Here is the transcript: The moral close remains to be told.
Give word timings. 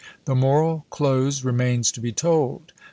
The 0.25 0.33
moral 0.33 0.87
close 0.89 1.45
remains 1.45 1.91
to 1.91 2.01
be 2.01 2.11
told. 2.11 2.73